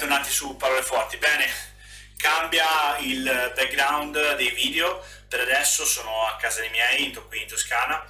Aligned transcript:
bentornati 0.00 0.32
su 0.32 0.56
Parole 0.56 0.80
Forti. 0.80 1.18
Bene, 1.18 1.46
cambia 2.16 2.96
il 3.00 3.52
background 3.54 4.34
dei 4.36 4.48
video, 4.52 5.04
per 5.28 5.40
adesso 5.40 5.84
sono 5.84 6.24
a 6.26 6.36
casa 6.36 6.60
dei 6.60 6.70
miei, 6.70 7.12
qui 7.28 7.42
in 7.42 7.46
Toscana, 7.46 8.02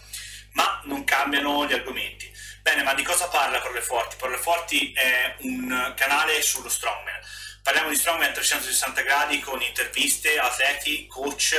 ma 0.52 0.80
non 0.84 1.02
cambiano 1.02 1.66
gli 1.66 1.72
argomenti. 1.72 2.32
Bene, 2.62 2.84
ma 2.84 2.94
di 2.94 3.02
cosa 3.02 3.26
parla 3.26 3.58
Parole 3.58 3.80
Forti? 3.80 4.14
Parole 4.14 4.38
Forti 4.38 4.92
è 4.92 5.34
un 5.38 5.92
canale 5.96 6.40
sullo 6.42 6.68
strongman. 6.68 7.20
Parliamo 7.60 7.88
di 7.88 7.96
strongman 7.96 8.28
a 8.28 8.32
360 8.34 9.02
gradi 9.02 9.40
con 9.40 9.60
interviste, 9.60 10.38
atleti, 10.38 11.08
coach 11.08 11.54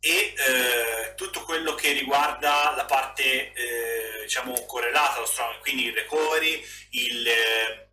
e 0.00 0.34
eh, 0.36 1.14
tutto 1.16 1.44
quello 1.44 1.74
che 1.74 1.92
riguarda 1.92 2.74
la 2.76 2.84
parte 2.84 3.54
eh, 3.54 4.20
diciamo 4.24 4.52
correlata 4.66 5.16
allo 5.16 5.26
strongman, 5.26 5.60
quindi 5.60 5.86
il 5.86 5.94
recovery, 5.94 6.62
il... 6.90 7.90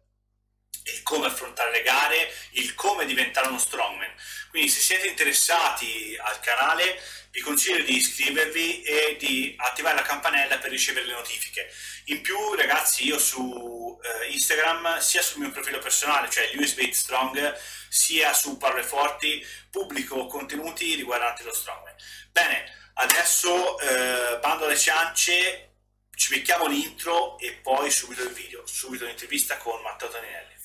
Il 0.85 1.03
come 1.03 1.27
affrontare 1.27 1.71
le 1.71 1.81
gare, 1.81 2.33
il 2.51 2.73
come 2.75 3.05
diventare 3.05 3.47
uno 3.47 3.59
strongman. 3.59 4.13
Quindi 4.49 4.69
se 4.69 4.79
siete 4.79 5.07
interessati 5.07 6.17
al 6.19 6.39
canale 6.39 6.99
vi 7.31 7.41
consiglio 7.41 7.83
di 7.83 7.95
iscrivervi 7.95 8.81
e 8.81 9.15
di 9.19 9.55
attivare 9.57 9.95
la 9.95 10.01
campanella 10.01 10.57
per 10.57 10.71
ricevere 10.71 11.05
le 11.05 11.13
notifiche. 11.13 11.71
In 12.05 12.21
più 12.21 12.55
ragazzi 12.55 13.05
io 13.05 13.19
su 13.19 13.99
eh, 14.01 14.31
Instagram 14.31 14.99
sia 14.99 15.21
sul 15.21 15.41
mio 15.41 15.51
profilo 15.51 15.79
personale, 15.79 16.29
cioè 16.29 16.49
USB 16.55 16.89
Strong, 16.89 17.57
sia 17.89 18.33
su 18.33 18.57
Parole 18.57 18.83
Forti, 18.83 19.45
pubblico 19.69 20.25
contenuti 20.25 20.95
riguardanti 20.95 21.43
lo 21.43 21.53
strongman. 21.53 21.95
Bene, 22.31 22.91
adesso 22.95 23.79
eh, 23.79 24.39
bando 24.39 24.65
alle 24.65 24.77
ciance, 24.77 25.73
ci 26.15 26.29
becchiamo 26.33 26.67
l'intro 26.67 27.37
e 27.39 27.53
poi 27.53 27.91
subito 27.91 28.23
il 28.23 28.33
video, 28.33 28.65
subito 28.65 29.05
l'intervista 29.05 29.57
con 29.57 29.81
Matteo 29.81 30.09
Toninelli. 30.09 30.58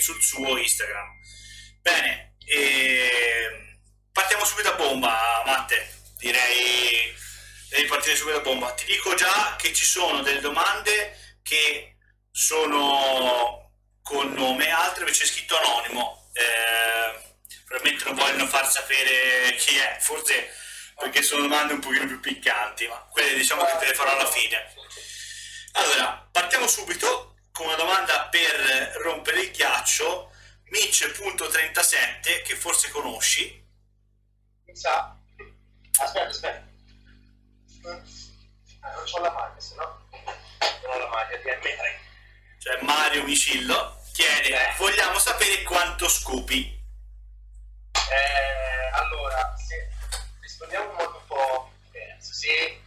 Sul 0.00 0.22
suo 0.22 0.56
Instagram. 0.56 1.08
Bene, 1.80 2.36
e... 2.46 3.78
partiamo 4.12 4.44
subito 4.44 4.70
a 4.70 4.76
bomba, 4.76 5.42
Matte. 5.44 6.00
Direi 6.18 7.14
di 7.76 7.84
partire 7.86 8.16
subito 8.16 8.38
a 8.38 8.40
bomba. 8.42 8.72
Ti 8.72 8.84
dico 8.84 9.14
già 9.14 9.56
che 9.58 9.72
ci 9.72 9.84
sono 9.84 10.22
delle 10.22 10.40
domande 10.40 11.38
che 11.42 11.96
sono 12.30 13.72
con 14.02 14.32
nome, 14.32 14.70
altre 14.70 15.00
invece 15.00 15.26
scritto 15.26 15.56
anonimo. 15.58 16.30
Eh, 16.34 17.34
probabilmente 17.66 18.04
non 18.04 18.14
vogliono 18.14 18.46
far 18.46 18.70
sapere 18.70 19.54
chi 19.56 19.76
è, 19.76 19.96
forse 20.00 20.50
perché 20.96 21.22
sono 21.22 21.42
domande 21.42 21.72
un 21.72 21.80
pochino 21.80 22.06
più 22.06 22.20
piccanti, 22.20 22.86
ma 22.86 22.96
quelle 23.10 23.34
diciamo 23.34 23.64
che 23.64 23.76
te 23.78 23.86
le 23.86 23.94
farò 23.94 24.12
alla 24.12 24.30
fine. 24.30 24.72
Allora, 25.72 26.28
partiamo 26.30 26.66
subito 26.66 27.31
con 27.52 27.66
una 27.66 27.76
domanda 27.76 28.28
per 28.28 28.96
rompere 29.02 29.42
il 29.42 29.50
ghiaccio. 29.50 30.30
Mitch.37, 30.64 32.42
che 32.42 32.56
forse 32.56 32.90
conosci. 32.90 33.62
Mi 34.64 34.74
sa. 34.74 35.14
Aspetta, 36.00 36.28
aspetta. 36.28 36.70
Eh, 37.84 38.02
non 38.80 39.04
ho 39.12 39.20
la 39.20 39.30
maglia, 39.32 39.60
se 39.60 39.74
no. 39.74 40.08
Non 40.60 40.94
ho 40.94 40.98
la 40.98 41.08
maglia 41.08 41.36
di 41.36 41.42
M3. 41.44 42.00
Cioè 42.58 42.82
Mario 42.82 43.24
Micillo 43.24 44.00
chiede, 44.12 44.48
eh. 44.48 44.74
vogliamo 44.78 45.18
sapere 45.18 45.62
quanto 45.62 46.08
scopi. 46.08 46.80
Eh, 47.92 48.90
allora, 48.92 49.54
se 49.56 49.90
rispondiamo 50.40 50.90
in 50.90 50.96
modo 50.96 51.16
un 51.18 51.26
po' 51.26 51.72
diverso, 51.90 52.32
se 52.32 52.80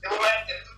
devo 0.00 0.18
mettere 0.20 0.71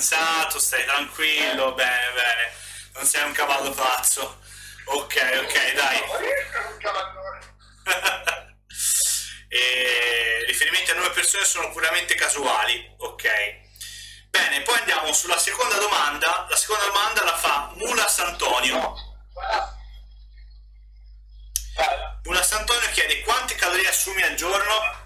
fidanzato, 0.00 0.58
stai 0.58 0.84
tranquillo, 0.86 1.74
bene, 1.74 2.12
bene, 2.14 2.52
non 2.94 3.04
sei 3.04 3.22
un 3.24 3.32
cavallo 3.32 3.70
pazzo. 3.70 4.40
Ok, 4.84 5.42
ok, 5.44 5.72
dai. 5.74 6.02
E 9.52 10.44
riferimenti 10.46 10.92
a 10.92 10.94
nuove 10.94 11.10
persone 11.10 11.44
sono 11.44 11.72
puramente 11.72 12.14
casuali, 12.14 12.94
ok? 12.98 13.28
Bene, 14.28 14.62
poi 14.62 14.78
andiamo 14.78 15.12
sulla 15.12 15.38
seconda 15.38 15.76
domanda. 15.76 16.46
La 16.48 16.54
seconda 16.54 16.84
domanda 16.84 17.24
la 17.24 17.36
fa 17.36 17.72
Mulas 17.74 18.20
Antonio. 18.20 18.94
Mulas 22.22 22.52
Antonio 22.52 22.88
chiede 22.92 23.22
quante 23.22 23.56
calorie 23.56 23.88
assumi 23.88 24.22
al 24.22 24.36
giorno? 24.36 24.99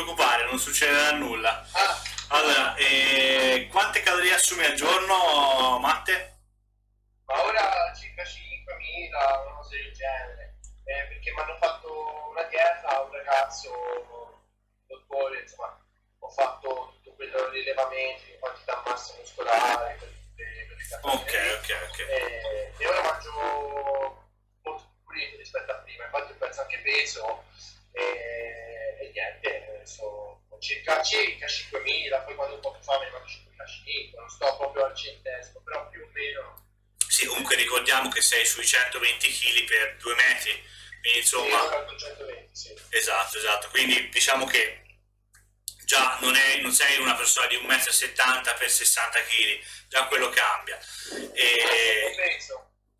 Preoccupare, 0.00 0.44
non 0.44 0.58
succederà 0.58 1.12
nulla. 1.12 1.64
Ah. 1.72 2.02
Allora, 2.28 2.74
eh, 2.76 3.68
quante 3.70 4.02
calorie 4.02 4.34
assumi 4.34 4.64
al 4.64 4.74
giorno, 4.74 5.78
Matte? 5.78 6.38
Ma 7.26 7.44
ora 7.44 7.92
circa 7.94 8.22
5.000, 8.22 9.08
una 9.08 9.56
cosa 9.56 9.70
del 9.76 9.92
genere. 9.92 10.58
Eh, 10.84 11.06
perché 11.08 11.32
mi 11.32 11.40
hanno 11.40 11.56
fatto 11.56 12.28
una 12.30 12.42
dieta, 12.44 13.00
un 13.02 13.12
ragazzo, 13.12 13.70
dottore, 14.86 15.40
insomma, 15.40 15.78
ho 16.18 16.28
fatto 16.30 16.94
tutto 16.94 17.14
quello 17.14 17.48
di 17.50 17.58
rilevamenti, 17.58 18.38
quantità 18.38 18.82
massa 18.86 19.14
muscolare, 19.18 19.96
per 19.98 20.08
tutte, 20.08 20.98
Ok, 21.02 21.58
ok, 21.58 21.88
ok. 21.88 21.98
Eh, 21.98 22.72
e 22.78 22.86
ora 22.86 23.02
mangio 23.02 23.30
molto 24.62 24.80
più 24.80 25.04
pulito 25.04 25.36
rispetto 25.36 25.72
a 25.72 25.76
prima, 25.76 26.04
infatti 26.04 26.32
ho 26.32 26.36
perso 26.36 26.60
anche 26.62 26.78
peso 26.78 27.44
circa, 30.60 31.02
circa 31.02 31.46
5.000, 31.46 32.24
poi 32.24 32.34
quando 32.34 32.54
un 32.54 32.60
po' 32.60 32.72
più 32.72 32.82
fame 32.82 33.06
ne 33.06 33.10
mangio 33.10 33.34
5.500, 33.34 34.16
non 34.16 34.28
sto 34.28 34.56
proprio 34.56 34.84
al 34.84 34.96
centesimo, 34.96 35.60
però 35.64 35.88
più 35.88 36.02
o 36.02 36.08
meno. 36.12 36.68
Sì, 37.08 37.26
comunque 37.26 37.56
ricordiamo 37.56 38.08
che 38.10 38.20
sei 38.20 38.46
sui 38.46 38.64
120 38.64 39.28
kg 39.28 39.64
per 39.64 39.96
2 39.96 40.14
metri, 40.14 40.62
quindi 41.00 41.18
insomma... 41.18 41.86
Sì, 41.88 41.98
120, 41.98 42.48
sì. 42.56 42.74
Esatto, 42.90 43.38
esatto, 43.38 43.68
quindi 43.70 44.08
diciamo 44.10 44.46
che 44.46 44.82
già 45.84 46.18
non, 46.20 46.36
è, 46.36 46.60
non 46.60 46.72
sei 46.72 46.98
una 47.00 47.16
persona 47.16 47.46
di 47.48 47.56
1,70 47.56 48.38
m 48.38 48.58
per 48.58 48.70
60 48.70 49.22
kg, 49.22 49.60
già 49.88 50.06
quello 50.06 50.28
cambia. 50.28 50.78
E, 51.32 52.14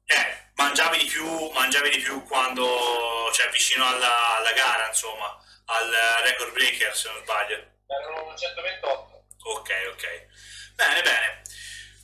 eh, 0.06 0.50
mangiavi 0.54 0.98
di 0.98 1.04
più, 1.04 1.50
mangiavi 1.50 1.90
di 1.90 1.98
più 2.00 2.24
quando, 2.24 3.30
cioè 3.32 3.48
vicino 3.50 3.86
alla, 3.86 4.38
alla 4.38 4.52
gara, 4.52 4.88
insomma 4.88 5.38
al 5.70 5.90
record 6.24 6.52
breaker 6.52 6.96
se 6.96 7.08
non 7.08 7.22
sbaglio. 7.22 7.54
Erano 7.86 8.36
128. 8.36 9.24
Ok, 9.42 9.70
ok. 9.92 10.26
Bene, 10.74 11.02
bene. 11.02 11.42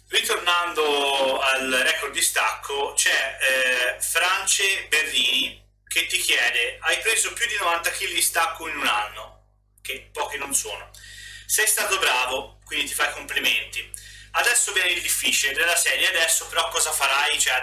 Ritornando 0.09 1.41
al 1.41 1.71
record 1.71 2.13
di 2.13 2.23
stacco, 2.23 2.93
c'è 2.95 3.39
eh, 3.41 4.01
France 4.01 4.87
Berrini 4.89 5.65
che 5.87 6.07
ti 6.07 6.19
chiede: 6.19 6.79
Hai 6.81 6.99
preso 7.01 7.33
più 7.33 7.47
di 7.47 7.57
90 7.57 7.91
kg 7.91 8.13
di 8.13 8.23
stacco 8.23 8.69
in 8.69 8.77
un 8.77 8.87
anno? 8.87 9.47
Che 9.83 10.11
pochi 10.13 10.39
non 10.39 10.55
sono. 10.55 10.91
Sei 11.47 11.67
stato 11.67 11.99
bravo, 11.99 12.61
quindi 12.65 12.87
ti 12.87 12.95
fai 12.95 13.13
complimenti. 13.13 13.91
Adesso 14.33 14.73
viene 14.73 14.91
il 14.91 15.01
difficile 15.01 15.55
della 15.55 15.77
serie, 15.77 16.09
adesso 16.09 16.47
però 16.49 16.69
cosa 16.69 16.93
farai? 16.93 17.39
Cioè, 17.41 17.55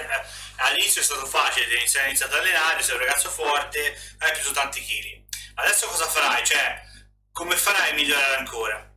all'inizio 0.57 1.01
è 1.01 1.03
stato 1.03 1.25
facile, 1.25 1.65
hai 1.65 2.07
iniziato 2.07 2.33
ad 2.33 2.39
allenare, 2.39 2.81
sei 2.81 2.95
un 2.95 3.01
ragazzo 3.01 3.29
forte, 3.29 4.15
hai 4.19 4.31
preso 4.31 4.51
tanti 4.51 4.81
chili 4.81 5.23
Adesso 5.55 5.87
cosa 5.87 6.05
farai? 6.07 6.45
Cioè, 6.45 6.81
come 7.31 7.55
farai 7.55 7.91
a 7.91 7.93
migliorare 7.93 8.35
ancora? 8.35 8.91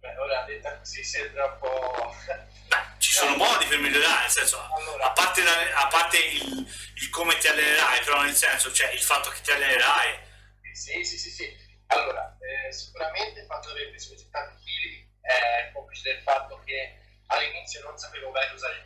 Beh, 0.00 0.16
ora 0.18 0.44
detta 0.44 0.76
così 0.78 1.02
sembra 1.02 1.44
un 1.46 1.58
po'... 1.58 2.14
Beh, 2.68 2.84
ci 2.98 3.12
sono 3.12 3.36
modi 3.36 3.64
per 3.66 3.78
migliorare, 3.78 4.22
nel 4.22 4.30
senso, 4.30 4.60
Allora. 4.74 5.04
a 5.06 5.12
parte, 5.12 5.42
la- 5.42 5.80
a 5.80 5.86
parte 5.88 6.18
il, 6.18 6.66
il 6.94 7.10
come 7.10 7.36
ti 7.38 7.48
allenerai, 7.48 8.04
però 8.04 8.22
nel 8.22 8.34
senso, 8.34 8.72
cioè 8.72 8.90
il 8.92 9.00
fatto 9.00 9.30
che 9.30 9.40
ti 9.40 9.50
allenerai, 9.50 10.18
Sì, 10.72 11.04
sì, 11.04 11.18
sì, 11.18 11.30
sì. 11.30 11.62
Allora, 11.88 12.36
eh, 12.40 12.72
sicuramente 12.72 13.40
il 13.40 13.46
fatto 13.46 13.72
di 13.72 13.78
aver 13.78 13.90
preso 13.90 14.10
così 14.10 14.28
tanti 14.30 14.62
chili 14.64 15.08
è 15.20 15.70
complice 15.72 16.12
del 16.14 16.22
fatto 16.22 16.60
che 16.64 16.98
all'inizio 17.28 17.82
non 17.82 17.96
sapevo 17.96 18.30
bene 18.30 18.52
usare 18.52 18.76
il 18.78 18.83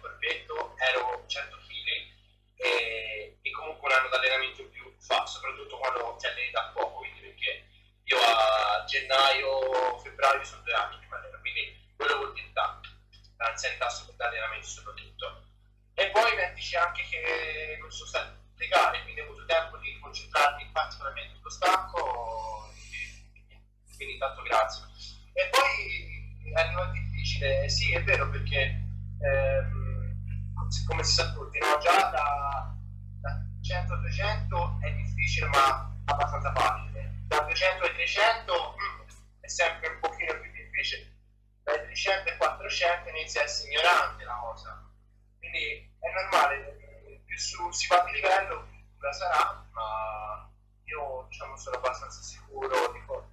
abbastanza 36.19 36.53
facile, 36.53 37.15
da 37.29 37.41
200 37.41 37.85
ai 37.85 37.95
300 37.95 38.75
mm, 38.77 39.01
è 39.41 39.49
sempre 39.49 39.89
un 39.89 40.01
pochino 40.01 40.41
più 40.41 40.51
difficile, 40.51 41.15
dai 41.63 41.81
300 41.85 42.31
ai 42.31 42.37
400 42.37 43.09
inizia 43.11 43.41
a 43.41 43.45
essere 43.45 43.71
ignorante 43.71 44.25
la 44.25 44.35
cosa. 44.35 44.91
Quindi 45.39 45.97
è 46.01 46.11
normale, 46.11 47.23
più 47.25 47.39
su, 47.39 47.71
si 47.71 47.87
va 47.87 48.03
di 48.05 48.13
livello, 48.13 48.65
più 48.65 48.85
dura 48.97 49.13
sarà, 49.13 49.65
ma 49.71 50.51
io 50.85 51.27
diciamo, 51.29 51.57
sono 51.57 51.77
abbastanza 51.77 52.21
sicuro, 52.21 52.93
dico, 52.93 53.31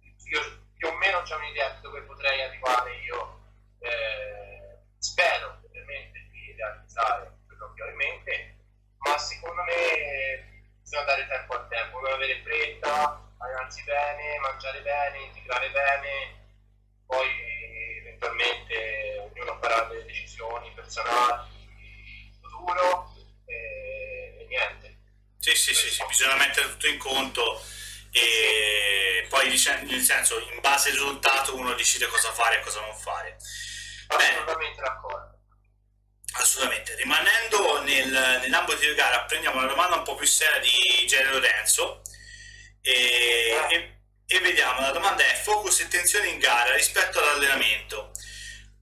io 0.00 0.62
più 0.76 0.88
o 0.88 0.96
meno 0.96 1.18
ho 1.18 1.36
un'idea 1.36 1.70
di 1.70 1.80
dove 1.80 2.02
potrei 2.02 2.42
arrivare 2.42 2.94
io, 2.98 3.40
eh, 3.80 4.78
spero 4.98 5.60
ovviamente 5.64 6.28
di 6.30 6.54
realizzare 6.56 7.38
quello 7.46 7.72
che 7.74 7.82
ho 7.82 7.88
in 7.88 7.96
mente, 7.96 8.56
ma 8.98 9.18
secondo 9.18 9.62
me 9.64 10.53
bisogna 10.94 11.04
dare 11.04 11.26
tempo 11.26 11.54
al 11.54 11.68
tempo, 11.68 12.00
non 12.00 12.12
avere 12.12 12.40
fretta, 12.44 13.20
allenarsi 13.38 13.82
bene, 13.82 14.38
mangiare 14.38 14.80
bene, 14.80 15.24
integrare 15.24 15.70
bene, 15.70 16.46
poi 17.06 17.28
eventualmente 17.98 19.18
ognuno 19.18 19.58
farà 19.60 19.82
delle 19.88 20.04
decisioni 20.04 20.70
personali 20.72 21.50
in 22.30 22.32
futuro 22.40 23.12
e, 23.46 24.36
e 24.38 24.46
niente. 24.46 24.98
sì, 25.38 25.56
sì, 25.56 25.74
sì, 25.74 25.90
sì, 25.90 26.04
bisogna 26.06 26.36
mettere 26.36 26.68
tutto 26.70 26.86
in 26.86 26.98
conto 26.98 27.60
e 28.12 29.26
poi 29.28 29.48
nel 29.48 30.00
senso, 30.00 30.38
in 30.38 30.60
base 30.60 30.90
al 30.90 30.94
risultato 30.94 31.56
uno 31.56 31.74
decide 31.74 32.06
cosa 32.06 32.30
fare 32.30 32.60
e 32.60 32.62
cosa 32.62 32.80
non 32.80 32.94
fare. 32.94 33.36
Assolutamente 34.06 34.80
d'accordo. 34.80 35.23
Assolutamente. 36.54 36.94
Rimanendo 36.94 37.82
nel, 37.82 38.38
nell'ambito 38.42 38.78
di 38.78 38.94
gara, 38.94 39.22
prendiamo 39.24 39.58
una 39.58 39.66
domanda 39.66 39.96
un 39.96 40.04
po' 40.04 40.14
più 40.14 40.24
seria 40.26 40.60
di 40.60 41.04
Gene 41.04 41.30
Lorenzo 41.32 42.02
e, 42.80 43.66
e- 43.70 43.98
e 44.26 44.38
vediamo. 44.40 44.80
La 44.80 44.92
domanda 44.92 45.24
è: 45.24 45.34
focus 45.34 45.80
e 45.80 45.88
tensione 45.88 46.28
in 46.28 46.38
gara 46.38 46.72
rispetto 46.74 47.18
all'allenamento. 47.20 48.12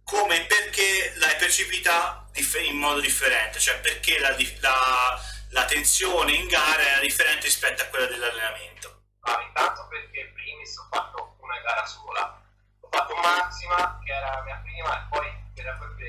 Come 0.04 0.36
e 0.42 0.46
perché 0.46 1.14
l'hai 1.16 1.36
percepita 1.36 2.28
in 2.60 2.76
modo 2.76 3.00
differente? 3.00 3.58
Cioè, 3.58 3.78
perché 3.80 4.18
la, 4.18 4.36
la- 4.60 5.18
la 5.52 5.64
tensione 5.64 6.32
in 6.32 6.48
gara 6.48 6.82
era 6.82 7.00
differente 7.00 7.46
rispetto 7.46 7.82
a 7.82 7.86
quella 7.86 8.06
dell'allenamento? 8.06 9.04
Ma 9.20 9.40
intanto 9.46 9.86
perché 9.88 10.20
in 10.20 10.32
primis 10.34 10.76
ho 10.76 10.88
fatto 10.90 11.36
una 11.40 11.58
gara 11.60 11.86
sola, 11.86 12.42
ho 12.80 12.88
fatto 12.90 13.14
massima 13.16 13.98
che 14.04 14.12
era 14.12 14.30
la 14.36 14.42
mia 14.42 14.60
prima 14.62 14.98
e 14.98 15.06
poi 15.08 15.26
era 15.54 15.72
proprio 15.76 16.01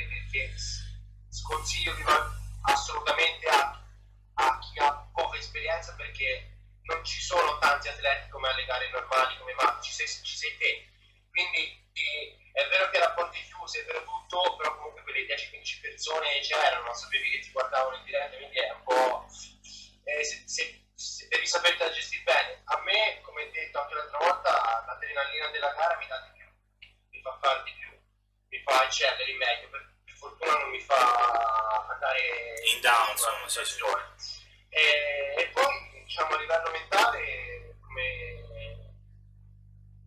sconsiglio 1.44 1.94
di 1.95 2.04
va- 2.04 2.31
assolutamente 2.63 3.48
a, 3.50 3.84
a 4.36 4.60
chi 4.60 4.80
ha 4.80 5.10
poca 5.13 5.38
esperienza 5.38 5.94
perché 5.95 6.50
non 6.84 7.04
ci 7.04 7.19
sono 7.22 7.57
tanti 7.60 7.88
atleti 7.90 8.30
come 8.30 8.48
alle 8.50 8.66
gare 8.66 8.90
normali 8.92 9.38
come 9.38 9.54
ma 9.54 9.80
ci 9.81 9.92
sei, 9.92 10.07
ci 10.07 10.36
sei 10.36 10.57
te. 10.57 10.88
Quindi 11.30 11.84
eh, 11.94 12.38
è 12.54 12.68
vero 12.69 12.90
che 12.90 12.98
era 12.98 13.12
porte 13.12 13.40
chiuse 13.44 13.84
vero 13.84 14.04
tutto 14.04 14.56
però 14.57 14.75
comunque 14.78 15.01
quelle 15.04 15.25
10-15 15.25 15.81
persone 15.81 16.40
c'erano 16.42 16.94
sapevi 16.94 17.30
che 17.31 17.40
ti 17.40 17.51
guardavano 17.51 17.98
in 17.98 18.04
diretta 18.04 18.38
quindi 18.38 18.57
è 18.60 18.72
un 18.72 18.84
po' 18.84 19.25
eh, 20.06 20.24
se, 20.24 20.44
se- 20.45 20.81
se 20.95 21.28
devi 21.28 21.45
saperla 21.48 21.90
gestire 21.92 22.24
bene. 22.24 22.62
A 22.66 22.80
me 22.84 23.19
come 23.22 23.50
detto 23.51 23.80
anche 23.81 23.94
l'altra 23.95 24.18
volta 24.19 24.84
l'adrenalina 24.88 25.48
della 25.50 25.74
gara 25.74 25.98
mi 25.98 26.07
dà 26.07 26.19
di 26.19 26.38
più 26.40 26.48
mi 27.10 27.22
fa 27.22 27.38
fare 27.42 27.63
di 27.63 27.72
più 27.80 27.90
mi 28.50 28.60
fa 28.63 28.86
eccellere 28.86 29.34
meglio 29.34 29.69
per, 29.69 29.81
per 29.81 29.93
fortuna 30.24 30.58
non 30.58 30.70
mi 30.70 30.80
fa 30.80 30.96
andare 31.92 32.20
In 32.74 32.80
down, 32.80 33.12
insomma, 33.12 33.48
sì, 33.48 33.66
sì. 33.66 33.81
e, 34.70 35.36
e 35.38 35.48
poi 35.52 36.04
diciamo 36.06 36.36
a 36.36 36.40
livello 36.40 36.72
mentale 36.72 37.75
come 37.81 38.94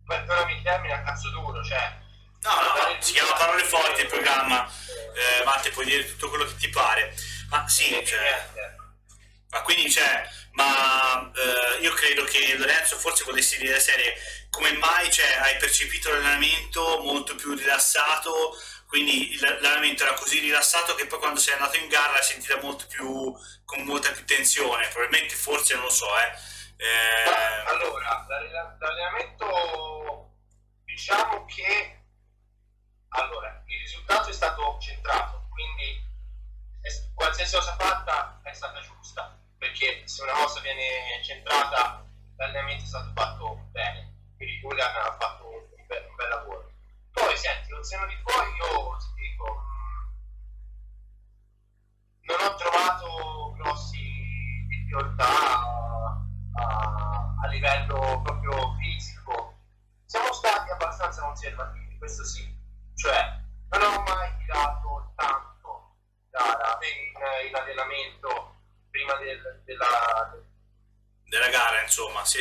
perdonami 0.05 0.55
il 0.55 0.63
termine 0.63 0.93
a 0.93 1.03
cazzo 1.03 1.29
duro 1.29 1.63
cioè 1.63 2.05
No, 2.39 2.51
no, 2.53 2.95
si 2.99 3.11
chiama 3.13 3.33
Parole 3.33 3.63
Forti 3.63 4.01
il 4.01 4.07
programma. 4.07 4.65
Eh, 4.65 5.43
Matte, 5.43 5.71
puoi 5.71 5.85
dire 5.85 6.07
tutto 6.07 6.29
quello 6.29 6.45
che 6.45 6.55
ti 6.55 6.69
pare. 6.69 7.13
Ma 7.49 7.67
sì, 7.67 8.01
cioè. 8.05 8.49
Ma 9.49 9.61
quindi 9.63 9.89
c'è, 9.89 10.29
ma 10.51 11.31
eh, 11.33 11.81
io 11.81 11.93
credo 11.93 12.23
che 12.25 12.55
Lorenzo 12.57 12.97
forse 12.97 13.23
volessi 13.23 13.57
dire 13.57 13.73
la 13.73 13.79
serie 13.79 14.13
come 14.49 14.73
mai 14.73 15.11
cioè, 15.11 15.37
hai 15.41 15.57
percepito 15.57 16.09
l'allenamento 16.09 16.99
molto 17.01 17.35
più 17.35 17.53
rilassato, 17.53 18.57
quindi 18.87 19.37
l'allenamento 19.39 20.03
era 20.03 20.13
così 20.13 20.39
rilassato 20.39 20.95
che 20.95 21.05
poi 21.07 21.19
quando 21.19 21.39
sei 21.39 21.53
andato 21.53 21.77
in 21.77 21.87
gara 21.87 22.13
l'hai 22.13 22.23
sentita 22.23 22.59
molto 22.61 22.85
più, 22.87 23.35
con 23.65 23.83
molta 23.83 24.11
più 24.11 24.25
tensione, 24.25 24.87
probabilmente 24.87 25.35
forse 25.35 25.75
non 25.75 25.83
lo 25.83 25.89
so, 25.89 26.07
eh. 26.17 26.31
Eh, 26.77 27.69
allora, 27.69 28.25
l'allen- 28.27 28.77
l'allenamento 28.79 30.35
diciamo 30.85 31.45
che 31.45 32.03
allora, 33.09 33.63
il 33.65 33.79
risultato 33.79 34.29
è 34.29 34.33
stato 34.33 34.77
centrato, 34.79 35.47
quindi 35.49 36.05
qualsiasi 37.13 37.55
cosa 37.55 37.75
fatta 37.75 38.39
è 38.43 38.53
stata 38.53 38.79
giusta, 38.81 39.37
perché 39.57 40.03
se 40.07 40.21
una 40.21 40.33
cosa 40.33 40.59
viene 40.61 41.21
centrata 41.23 42.05
l'allenamento 42.37 42.83
è 42.83 42.87
stato 42.87 43.11
fatto 43.15 43.36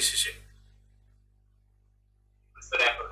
sì, 0.07 0.17
sì, 0.17 0.33
questo 2.53 2.77
record. 2.77 3.11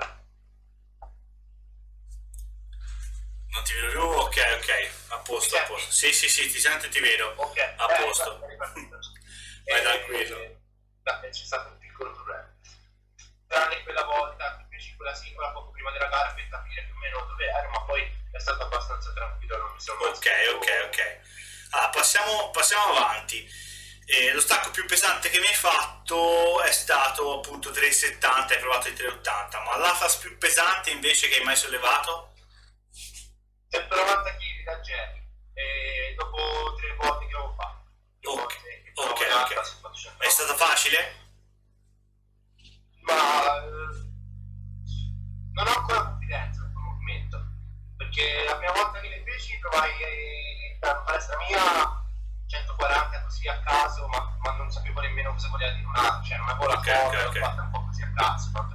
Non 3.51 3.63
ti 3.65 3.73
vedo 3.75 3.89
più? 3.91 4.01
Ok, 4.01 4.37
ok, 4.61 4.91
a 5.09 5.19
posto, 5.19 5.57
a 5.57 5.63
posto. 5.65 5.91
Sì, 5.91 6.13
sì, 6.13 6.29
sì, 6.29 6.51
ti 6.51 6.59
sento 6.61 6.87
e 6.87 6.89
ti 6.89 7.01
vedo. 7.01 7.33
Ok, 7.37 7.59
A 7.59 7.87
eh, 7.93 8.03
posto. 8.05 8.39
Vai 8.39 9.79
Eh, 9.79 9.83
tranquillo. 9.83 10.39
eh, 10.39 10.59
c'è 11.31 11.33
stato 11.33 11.69
un 11.71 11.79
piccolo 11.79 12.13
problema. 12.13 12.49
Tranne 13.49 13.83
quella 13.83 14.05
volta 14.05 14.57
che 14.59 14.65
feci 14.77 14.95
quella 14.97 15.15
singola 15.15 15.51
poco 15.53 15.71
prima 15.71 15.91
della 15.93 16.09
gara 16.09 16.33
per 16.33 16.49
capire 16.49 16.85
più 16.85 16.95
o 16.95 16.99
meno 16.99 17.25
dove 17.27 17.45
ero, 17.47 17.71
ma 17.71 17.83
poi 17.83 18.03
è 18.33 18.39
stato 18.39 18.63
abbastanza 18.65 19.13
tranquillo, 19.13 19.57
non 19.59 19.73
mi 19.73 19.81
sono 19.81 20.01
Ok, 20.01 20.27
ok, 20.55 20.69
ok. 20.87 21.21
Allora, 21.71 21.89
passiamo, 21.91 22.51
passiamo 22.51 22.85
avanti. 22.97 23.49
Eh, 24.07 24.33
lo 24.35 24.41
stacco 24.41 24.71
più 24.71 24.85
pesante 24.85 25.31
che 25.31 25.41
mi 25.41 25.47
hai 25.47 25.55
fatto 25.55 26.61
è 26.61 26.71
stato 26.73 27.39
appunto 27.39 27.71
3,70, 27.71 28.53
hai 28.53 28.59
provato 28.59 28.89
il 28.89 28.95
3,80, 28.95 29.65
ma 29.65 29.77
l'AFAS 29.79 30.17
più 30.17 30.37
pesante 30.37 30.91
invece 30.91 31.29
che 31.29 31.39
hai 31.39 31.45
mai 31.45 31.57
sollevato? 31.57 32.35
È 33.69 33.79
90 33.79 34.37
kg 34.37 34.65
da 34.65 34.81
Jerry, 34.81 35.27
eh, 35.55 36.15
dopo 36.17 36.75
tre 36.79 36.95
volte 36.97 37.27
che 37.27 37.33
l'ho 37.33 37.55
fatto. 37.57 37.91
Ok, 38.25 38.57
volte, 38.95 39.25
ok, 39.25 39.43
okay. 39.43 40.17
È 40.19 40.29
stato 40.29 40.55
facile? 40.55 40.99
Ma 43.01 43.57
eh, 43.57 43.69
non 45.55 45.67
ho 45.67 45.75
ancora 45.77 46.05
confidenza 46.05 46.61
in 46.61 46.73
questo 46.73 46.79
momento, 46.79 47.47
perché 47.97 48.45
la 48.45 48.57
prima 48.57 48.73
volta 48.73 49.01
che 49.01 49.09
le 49.09 49.25
feci 49.25 49.59
provai 49.61 50.03
eh, 50.03 50.73
in 50.73 50.79
palestra 50.79 51.39
mia 51.39 52.04
140 52.55 53.23
così 53.23 53.49
a 53.49 53.59
caso, 53.61 54.07
ma, 54.09 54.37
ma 54.43 54.53
non 54.57 54.71
sapevo 54.71 55.01
nemmeno 55.01 55.33
cosa 55.33 55.49
voleva 55.49 55.73
dire 55.73 55.87
un 55.87 55.97
altro, 55.97 56.23
cioè 56.23 56.39
non 56.39 56.49
avevo 56.49 56.67
la 56.67 56.79
okay, 56.79 56.95
forma, 56.95 57.09
okay, 57.09 57.23
l'ho 57.23 57.29
okay. 57.29 57.43
fatta 57.43 57.63
un 57.63 57.71
po' 57.71 57.85
così 57.85 58.03
a 58.03 58.13
caso, 58.15 58.51
tanto 58.53 58.74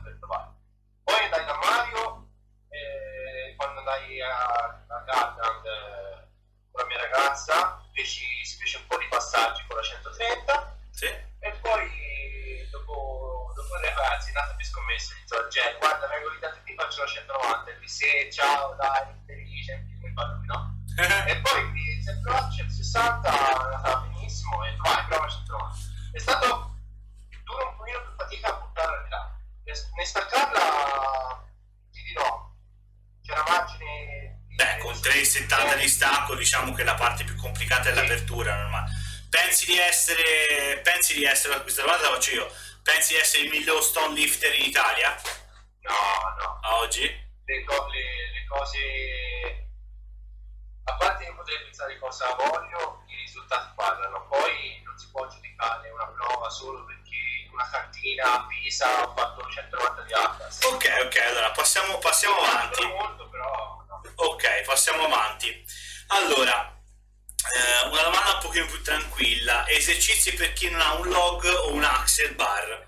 3,70 35.64 35.76
di 35.78 35.88
stacco 35.88 36.36
diciamo 36.36 36.74
che 36.74 36.84
la 36.84 36.96
parte 36.96 37.24
più 37.24 37.36
complicata 37.36 37.90
è 37.90 37.94
l'apertura 37.94 38.56
normale. 38.56 38.92
Pensi 39.30 39.66
di 39.66 39.78
essere, 39.78 40.80
pensi 40.84 41.14
di 41.14 41.24
essere, 41.24 41.62
questa 41.62 41.82
domanda 41.82 42.10
la 42.10 42.16
faccio 42.16 42.34
io, 42.34 42.52
pensi 42.82 43.14
di 43.14 43.20
essere 43.20 43.44
il 43.44 43.50
miglior 43.50 43.84
stone 43.84 44.14
lifter 44.14 44.54
in 44.56 44.66
Italia? 44.66 45.16
No, 45.82 45.94
no. 46.42 46.60
A 46.62 46.78
oggi? 46.80 47.04
Le, 47.04 47.64
co- 47.64 47.88
le, 47.88 48.32
le 48.34 48.46
cose 48.48 49.70
a 50.86 50.94
parte 50.96 51.26
che 51.26 51.34
potrei 51.34 51.62
pensare 51.64 52.00
cosa 52.00 52.34
voglio, 52.36 53.04
i 53.08 53.16
risultati 53.16 53.70
parlano, 53.76 54.26
poi 54.28 54.82
non 54.84 54.98
si 54.98 55.10
può 55.12 55.28
giudicare 55.28 55.90
una 55.92 56.08
prova 56.08 56.50
solo 56.50 56.84
perché 56.86 57.48
una 57.52 57.70
cantina 57.70 58.34
a 58.34 58.48
Pisa 58.48 59.04
ho 59.04 59.14
fatto 59.16 59.48
190 59.48 60.02
di 60.04 60.14
Atlas. 60.14 60.64
Ok, 60.64 60.86
ok, 61.06 61.18
allora 61.28 61.52
passiamo, 61.52 61.98
passiamo 62.00 62.38
avanti. 62.38 62.82
Allora, 66.20 66.78
eh, 67.56 67.88
una 67.88 68.02
domanda 68.04 68.34
un 68.34 68.42
pochino 68.42 68.66
più 68.66 68.82
tranquilla. 68.82 69.68
Esercizi 69.70 70.34
per 70.34 70.52
chi 70.52 70.70
non 70.70 70.82
ha 70.82 70.96
un 70.96 71.08
log 71.08 71.46
o 71.46 71.72
un 71.72 71.84
axel 71.84 72.36
bar? 72.36 72.88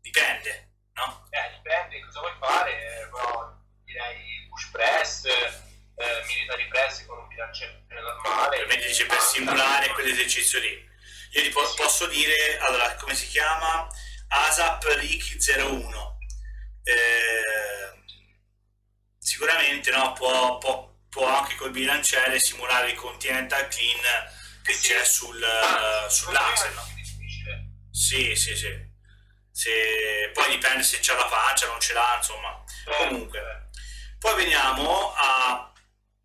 Dipende, 0.00 0.74
no? 0.92 1.26
Eh, 1.30 1.56
dipende 1.56 2.00
cosa 2.04 2.20
vuoi 2.20 2.32
fare, 2.38 3.08
però 3.10 3.52
direi 3.84 4.46
push 4.48 4.70
press 4.70 5.24
eh, 5.24 6.24
military 6.28 6.68
press 6.68 7.04
con 7.04 7.18
un 7.18 7.26
bilanciere 7.26 7.84
normale. 7.88 8.58
Per 8.58 8.66
me 8.68 8.76
dice 8.76 9.06
per 9.06 9.20
simulare 9.20 9.88
quell'esercizio 9.88 10.60
lì. 10.60 10.88
Io 11.32 11.42
ti 11.42 11.50
po- 11.50 11.74
posso 11.74 12.06
dire, 12.06 12.58
allora, 12.58 12.94
come 12.94 13.14
si 13.16 13.26
chiama? 13.26 13.88
ASAP 14.28 14.84
Riki 14.98 15.36
01. 15.36 16.18
Eh, 16.84 18.02
sicuramente 19.18 19.90
no, 19.90 20.12
può, 20.12 20.58
può, 20.58 20.87
può, 21.08 21.26
anche 21.26 21.56
col 21.56 21.70
bilanciere 21.70 22.38
simulare 22.38 22.90
il 22.90 22.96
continental 22.96 23.68
clean 23.68 24.00
che 24.62 24.72
sì. 24.74 24.88
c'è 24.88 25.04
sul, 25.04 25.42
ah, 25.42 26.08
sull'axe. 26.08 26.70
No? 26.70 26.96
Sì, 27.90 28.34
sì, 28.36 28.56
sì. 28.56 28.86
Se, 29.50 30.30
poi 30.32 30.50
dipende 30.50 30.82
se 30.82 30.98
c'ha 31.00 31.14
la 31.14 31.24
pancia, 31.24 31.66
non 31.66 31.80
ce 31.80 31.92
l'ha, 31.92 32.14
insomma. 32.16 32.64
Eh, 32.86 33.08
Comunque. 33.08 33.70
Poi 34.18 34.34
veniamo 34.36 35.14
a 35.14 35.72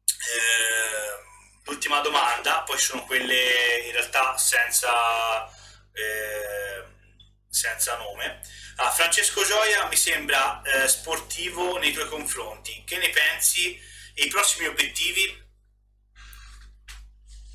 eh, 0.08 1.24
l'ultima 1.66 2.00
domanda, 2.02 2.62
poi 2.62 2.78
sono 2.78 3.04
quelle 3.06 3.80
in 3.86 3.92
realtà 3.92 4.38
senza, 4.38 5.48
eh, 5.94 6.84
senza 7.50 7.98
nome. 7.98 8.42
Ah, 8.78 8.92
Francesco 8.92 9.44
Gioia 9.44 9.86
mi 9.88 9.96
sembra 9.96 10.62
eh, 10.62 10.88
sportivo 10.88 11.78
nei 11.78 11.92
tuoi 11.92 12.08
confronti. 12.08 12.84
Che 12.86 12.98
ne 12.98 13.10
pensi? 13.10 13.80
E 14.16 14.26
i 14.26 14.30
prossimi 14.30 14.68
obiettivi? 14.68 15.42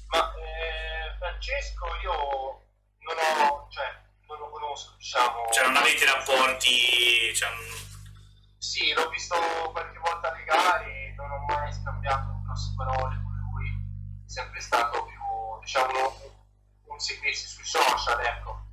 Ma 0.08 0.34
eh, 0.34 1.16
Francesco 1.18 1.86
io 2.02 2.12
non 2.98 3.16
ho, 3.16 3.68
cioè, 3.70 3.86
non 4.26 4.38
lo 4.38 4.50
conosco, 4.50 4.96
diciamo. 4.96 5.50
Cioè 5.52 5.66
non 5.66 5.76
avete 5.76 6.04
rapporti. 6.04 7.32
Cioè... 7.34 7.48
Sì, 8.58 8.92
l'ho 8.92 9.08
visto 9.08 9.36
qualche 9.70 9.98
volta 9.98 10.32
alle 10.32 10.44
gare, 10.44 11.14
non 11.16 11.30
ho 11.30 11.44
mai 11.46 11.72
scambiato 11.72 12.40
grosse 12.44 12.74
parole 12.76 13.14
con 13.22 13.32
lui, 13.52 13.68
è 14.26 14.28
sempre 14.28 14.60
stato 14.60 15.04
più, 15.04 15.60
diciamo, 15.60 16.42
un 16.86 16.98
seguirsi 16.98 17.46
sui 17.46 17.64
social, 17.64 18.20
ecco. 18.24 18.66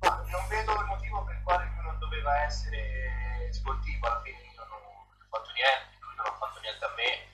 Ma 0.00 0.22
non 0.28 0.46
vedo 0.48 0.78
il 0.78 0.86
motivo 0.86 1.24
per 1.24 1.34
il 1.34 1.42
quale 1.42 1.64
lui 1.64 1.84
non 1.84 1.98
doveva 1.98 2.44
essere 2.44 3.48
sportivo, 3.50 4.06
alla 4.06 4.22
fine 4.22 4.38
io 4.38 4.64
non 4.64 4.78
ho 4.78 5.06
fatto 5.28 5.50
niente, 5.52 5.96
lui 6.00 6.14
non 6.14 6.26
ha 6.26 6.36
fatto 6.38 6.60
niente 6.60 6.84
a 6.84 6.94
me, 6.96 7.30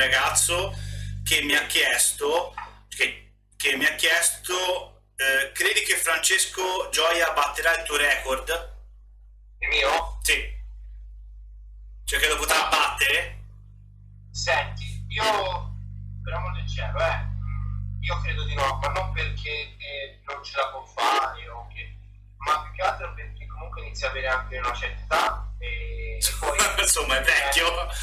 ragazzo 0.00 0.74
che 1.22 1.42
mi 1.42 1.54
ha 1.54 1.66
chiesto, 1.66 2.54
che, 2.88 3.34
che 3.56 3.76
mi 3.76 3.84
ha 3.84 3.94
chiesto, 3.94 5.02
eh, 5.16 5.52
credi 5.52 5.82
che 5.82 5.96
Francesco 5.96 6.88
Gioia 6.90 7.32
batterà 7.32 7.78
il 7.78 7.84
tuo 7.84 7.96
record? 7.96 8.48
Il 9.58 9.68
mio? 9.68 10.18
Sì. 10.22 10.58
Cioè 12.04 12.18
che 12.18 12.28
lo 12.28 12.36
potrà 12.36 12.68
battere? 12.68 13.38
Senti, 14.32 15.04
io 15.08 15.22
per 16.24 16.32
amor 16.32 16.54
del 16.54 16.68
cielo, 16.68 16.98
eh, 16.98 17.26
io 18.00 18.20
credo 18.22 18.44
di 18.44 18.54
no, 18.54 18.78
ma 18.82 18.88
non 18.88 19.12
perché 19.12 19.76
eh, 19.76 20.20
non 20.24 20.42
ce 20.42 20.56
la 20.56 20.70
può 20.70 20.84
fare 20.84 21.48
o 21.48 21.66
che 21.68 21.96
ma 22.38 22.62
più 22.62 22.72
che 22.72 22.82
altro 22.82 23.12
perché 23.14 23.46
comunque 23.46 23.82
inizia 23.82 24.06
a 24.08 24.10
avere 24.10 24.28
anche 24.28 24.58
una 24.58 24.72
certa 24.72 25.02
età 25.02 25.54
e, 25.58 26.16
e 26.16 26.20
poi... 26.40 26.58
insomma 26.78 27.18
è 27.18 27.22
vecchio. 27.22 27.90
Eh, 27.90 27.94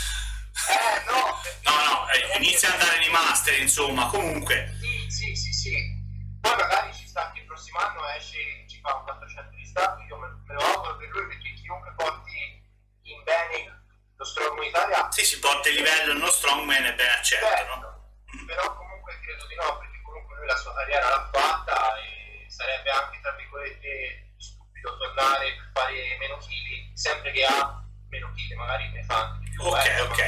no, 1.05 1.39
no, 1.63 1.75
no, 1.85 2.09
eh, 2.11 2.37
inizia 2.37 2.69
ad 2.69 2.79
andare 2.81 2.99
di 2.99 3.09
master, 3.09 3.59
insomma, 3.59 4.07
comunque. 4.07 4.75
Sì, 4.79 5.09
sì, 5.09 5.35
sì, 5.35 5.53
sì. 5.53 5.95
Poi 6.41 6.55
magari 6.55 6.93
ci 6.93 7.07
sta 7.07 7.31
che 7.31 7.39
il 7.39 7.45
prossimo 7.45 7.79
anno 7.79 8.07
esce, 8.09 8.65
ci 8.67 8.79
fa 8.79 8.95
un 8.95 9.03
400 9.03 9.55
di 9.55 9.65
stato, 9.65 10.01
io 10.03 10.17
me, 10.17 10.27
me, 10.45 10.53
lo 10.53 10.61
auguro 10.61 10.97
per 10.97 11.09
lui 11.09 11.27
perché 11.27 11.53
chiunque 11.53 11.93
porti 11.95 12.63
in 13.03 13.23
bene 13.23 13.85
lo 14.15 14.25
strongman 14.25 14.63
in 14.63 14.69
Italia... 14.69 15.11
Sì, 15.11 15.23
si 15.25 15.39
porta 15.39 15.69
il 15.69 15.75
livello 15.75 16.13
nello 16.13 16.31
strongman 16.31 16.85
è 16.85 16.95
ben 16.95 17.09
accetto, 17.09 17.45
certo, 17.45 17.75
no? 17.79 18.45
Però 18.45 18.75
comunque 18.75 19.19
credo 19.21 19.45
di 19.47 19.55
no, 19.55 19.77
perché 19.77 20.01
comunque 20.01 20.37
lui 20.37 20.47
la 20.47 20.57
sua 20.57 20.73
carriera 20.73 21.09
l'ha 21.09 21.29
fatta 21.31 21.97
e 21.97 22.49
sarebbe 22.49 22.89
anche, 22.89 23.19
tra 23.21 23.31
virgolette 23.33 24.33
stupido 24.37 24.97
tornare 24.97 25.55
per 25.55 25.69
fare 25.73 26.17
meno 26.19 26.37
chili, 26.37 26.91
sempre 26.93 27.31
che 27.31 27.45
ha 27.45 27.83
meno 28.09 28.31
chili, 28.33 28.55
magari 28.55 28.89
ne 28.89 29.03
fa. 29.03 29.36
Ok, 29.59 29.85
eh, 29.85 30.01
ok. 30.01 30.19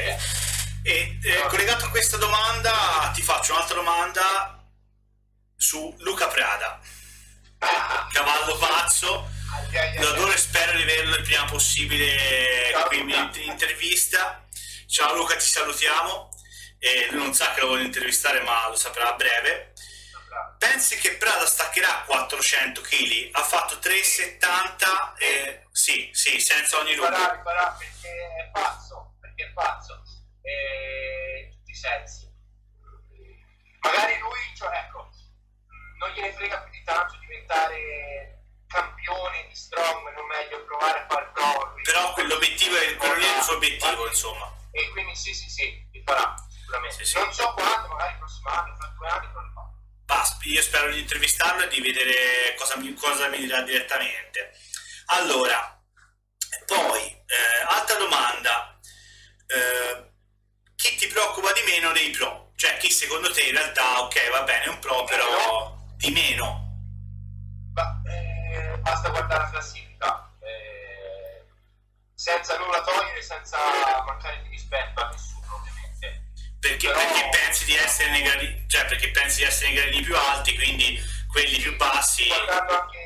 E 0.84 1.20
eh, 1.24 1.46
collegato 1.48 1.86
a 1.86 1.90
questa 1.90 2.18
domanda 2.18 3.12
ti 3.14 3.22
faccio 3.22 3.54
un'altra 3.54 3.76
domanda 3.76 4.64
su 5.56 5.94
Luca 6.00 6.28
Prada. 6.28 6.80
Cavallo 8.12 8.58
pazzo. 8.58 9.30
L'odore 9.98 10.38
spero 10.38 10.76
di 10.78 10.84
averlo 10.84 11.16
il 11.16 11.24
prima 11.24 11.46
possibile 11.46 12.72
qui 12.88 13.00
in 13.00 13.32
intervista. 13.44 14.48
Ciao 14.88 15.16
Luca, 15.16 15.36
ti 15.36 15.46
salutiamo. 15.46 16.30
E 16.80 17.08
lui 17.12 17.24
non 17.24 17.34
sa 17.34 17.54
che 17.54 17.62
lo 17.62 17.68
voglio 17.68 17.84
intervistare, 17.84 18.42
ma 18.42 18.68
lo 18.70 18.76
saprà 18.76 19.10
a 19.10 19.14
breve. 19.14 19.74
Pensi 20.58 20.98
che 20.98 21.16
Prada 21.16 21.46
staccherà 21.46 22.04
400 22.06 22.82
kg? 22.82 23.30
Ha 23.32 23.44
fatto 23.44 23.76
3,70 23.76 25.18
e 25.18 25.64
sì, 25.72 26.10
sì, 26.14 26.40
senza 26.40 26.78
ogni 26.80 26.96
dubbio. 26.96 27.10
Perché 27.10 28.10
è 28.10 28.50
pazzo, 28.52 29.09
è 29.44 29.52
pazzo, 29.52 30.02
e, 30.42 31.44
in 31.44 31.52
tutti 31.52 31.72
i 31.72 31.76
sensi. 31.76 32.28
Magari 33.82 34.18
lui, 34.20 34.40
cioè, 34.56 34.76
ecco, 34.76 35.10
non 36.00 36.10
gliene 36.12 36.34
frega 36.34 36.62
più 36.62 36.72
di 36.72 36.84
tanto 36.84 37.18
diventare 37.20 38.44
campione 38.68 39.48
di 39.48 39.56
strong, 39.56 40.14
non 40.14 40.28
meglio 40.28 40.64
provare 40.66 41.00
a 41.00 41.08
fare 41.08 41.30
prova. 41.34 41.74
Però 41.84 42.14
quell'obiettivo 42.14 42.76
è, 42.78 42.96
quello 42.96 43.16
lì 43.16 43.26
è 43.26 43.38
il 43.38 43.44
suo 43.44 43.56
obiettivo, 43.56 44.08
insomma. 44.08 44.54
E 44.72 44.90
quindi 44.90 45.16
sì, 45.16 45.34
sì, 45.34 45.50
sì, 45.50 45.88
li 45.92 46.04
farà, 46.04 46.36
sicuramente. 46.50 47.04
Sì, 47.04 47.06
sì. 47.06 47.18
Non 47.18 47.34
so 47.34 47.54
quando, 47.54 47.88
magari 47.88 48.14
il 48.14 48.18
prossimo 48.20 48.50
anno, 48.50 48.76
fra 48.76 48.88
due 48.88 49.08
anni, 49.08 49.28
però 49.28 49.48
Paspi, 50.06 50.54
io 50.54 50.62
spero 50.64 50.92
di 50.92 51.02
intervistarlo 51.02 51.64
e 51.64 51.68
di 51.68 51.82
vedere 51.82 52.56
cosa, 52.58 52.76
cosa 53.00 53.28
mi 53.28 53.38
dirà 53.38 53.62
direttamente. 53.62 54.54
Allora, 55.06 55.69
realtà, 63.70 64.02
ok, 64.02 64.32
va 64.32 64.44
bene, 64.44 64.64
è 64.64 64.68
un 64.70 64.80
pro, 64.80 65.04
però 65.04 65.78
di 65.96 66.12
meno? 66.12 66.68
Ma, 67.74 68.02
eh, 68.06 68.78
basta 68.80 69.10
guardare 69.10 69.44
la 69.44 69.50
classifica, 69.50 70.32
eh, 70.40 71.46
senza 72.16 72.58
nulla 72.58 72.82
togliere, 72.82 73.22
senza 73.22 73.58
mancare 74.06 74.42
di 74.44 74.50
rispetto 74.50 75.02
a 75.02 75.10
nessuno 75.10 75.56
ovviamente. 75.56 76.32
Perché, 76.60 76.88
però... 76.88 77.00
perché 77.00 77.30
pensi 77.30 77.66
di 77.66 77.76
essere 77.76 78.10
nei 78.12 78.22
gradi, 78.22 78.66
cioè 78.68 78.86
perché 78.86 79.12
pensi 79.12 79.40
di 79.40 79.46
essere 79.46 79.72
nei 79.72 79.82
gradi 79.82 80.02
più 80.02 80.18
alti, 80.18 80.56
quindi 80.56 81.00
quelli 81.28 81.58
più 81.60 81.76
bassi... 81.78 82.28
Guardando 82.28 82.80
anche 82.80 82.98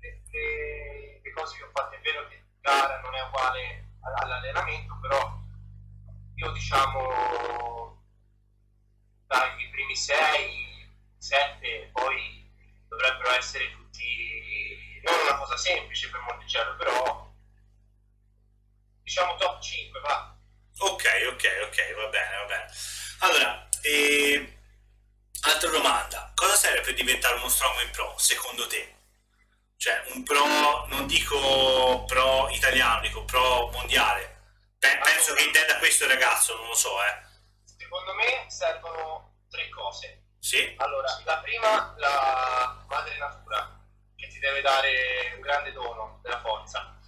le, 0.00 0.22
le, 0.30 1.20
le 1.22 1.32
cose 1.32 1.56
che 1.56 1.64
ho 1.64 1.70
fatto, 1.72 1.94
è 1.94 2.00
vero 2.00 2.26
che 2.28 2.42
gara 2.60 3.00
non 3.00 3.14
è 3.14 3.22
uguale 3.22 3.88
all'allenamento, 4.20 4.98
però 5.00 5.42
io 6.36 6.50
diciamo 6.52 7.73
per 26.84 26.92
diventare 26.92 27.36
uno 27.36 27.48
strongman 27.48 27.90
pro, 27.92 28.14
secondo 28.18 28.66
te? 28.66 28.94
Cioè, 29.78 30.02
un 30.12 30.22
pro, 30.22 30.86
non 30.88 31.06
dico 31.06 32.04
pro 32.04 32.50
italiano, 32.50 33.00
dico 33.00 33.24
pro 33.24 33.70
mondiale. 33.72 34.42
penso 34.78 35.32
che 35.32 35.44
intenda 35.44 35.78
questo 35.78 36.06
ragazzo, 36.06 36.54
non 36.56 36.66
lo 36.66 36.74
so, 36.74 37.02
eh. 37.02 37.22
Secondo 37.64 38.12
me 38.14 38.44
servono 38.48 39.36
tre 39.48 39.68
cose. 39.70 40.24
Sì. 40.38 40.74
Allora, 40.76 41.20
la 41.24 41.38
prima, 41.38 41.94
la 41.96 42.84
madre 42.86 43.16
natura, 43.16 43.80
che 44.14 44.28
ti 44.28 44.38
deve 44.38 44.60
dare 44.60 45.32
un 45.34 45.40
grande 45.40 45.72
dono 45.72 46.20
della 46.22 46.40
forza. 46.40 46.98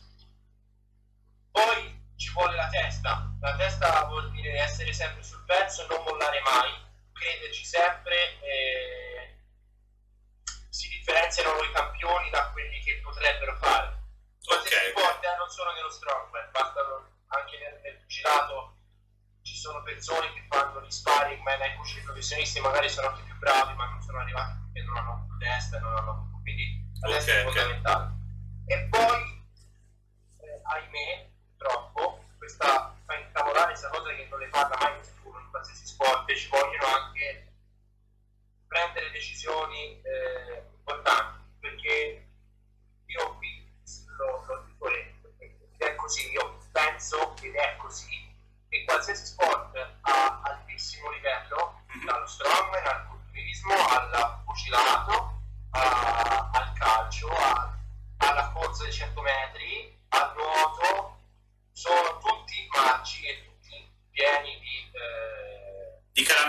Poi 1.50 2.14
ci 2.16 2.30
vuole 2.32 2.56
la 2.56 2.68
testa. 2.68 3.30
La 3.42 3.56
testa 3.56 4.04
vuol 4.04 4.30
dire 4.30 4.58
essere 4.58 4.94
sempre 4.94 5.22
sul 5.22 5.44
pezzo, 5.44 5.86
non 5.86 6.02
mollare 6.02 6.40
mai, 6.40 6.72
crederci 7.12 7.64
sempre. 7.64 8.40
E 8.40 9.25
si 10.76 10.88
differenziano 10.88 11.56
i 11.62 11.72
campioni 11.72 12.28
da 12.28 12.50
quelli 12.52 12.78
che 12.80 13.00
potrebbero 13.02 13.56
fare. 13.56 13.96
Qualsiasi 14.44 14.90
okay. 14.90 14.90
sport, 14.90 15.24
eh, 15.24 15.36
non 15.38 15.48
solo 15.48 15.72
nello 15.72 15.88
strongman, 15.88 16.50
basta 16.52 16.80
anche 17.28 17.58
nel, 17.58 17.80
nel 17.80 17.96
pugilato 18.02 18.76
ci 19.40 19.56
sono 19.56 19.82
persone 19.82 20.32
che 20.34 20.44
fanno 20.50 20.82
gli 20.82 20.90
sparring, 20.90 21.40
ma 21.40 21.56
nei 21.56 21.74
cucini 21.76 22.02
professionisti 22.02 22.60
magari 22.60 22.90
sono 22.90 23.08
anche 23.08 23.22
più 23.22 23.34
bravi, 23.38 23.74
ma 23.74 23.86
non 23.86 24.02
sono 24.02 24.18
arrivati 24.18 24.52
perché 24.72 24.86
non 24.86 24.96
hanno 24.98 25.26
testa, 25.38 25.78
non 25.78 25.96
hanno... 25.96 26.40
quindi 26.42 26.84
adesso 27.00 27.30
okay, 27.30 27.40
è 27.40 27.44
fondamentale. 27.44 28.04
Okay. 28.04 28.76
E 28.76 28.88
poi, 28.90 29.48
eh, 30.44 30.60
ahimè, 30.62 31.30
purtroppo, 31.56 32.24
questa 32.36 32.94
fa 33.06 33.14
incavolare 33.16 33.66
questa 33.68 33.88
cosa 33.88 34.14
che 34.14 34.26
non 34.28 34.40
le 34.40 34.48
parla 34.48 34.76
mai 34.76 34.95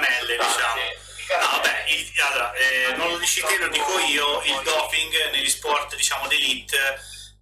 caramelle, 0.08 0.38
diciamo 0.38 1.06
No, 1.28 1.58
vabbè, 1.58 1.84
il, 1.90 2.12
allora, 2.22 2.54
eh, 2.54 2.94
non 2.96 3.10
lo 3.10 3.18
dici 3.18 3.42
te, 3.42 3.58
lo 3.58 3.68
dico 3.68 4.00
io, 4.00 4.42
il 4.44 4.62
doping 4.64 5.30
negli 5.32 5.50
sport, 5.50 5.94
diciamo, 5.98 6.26
d'elite 6.28 6.78